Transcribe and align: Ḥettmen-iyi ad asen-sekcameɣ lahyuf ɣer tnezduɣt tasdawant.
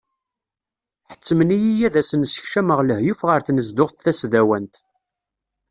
Ḥettmen-iyi 1.09 1.75
ad 1.87 1.95
asen-sekcameɣ 2.01 2.79
lahyuf 2.83 3.21
ɣer 3.27 3.39
tnezduɣt 3.41 4.01
tasdawant. 4.05 4.75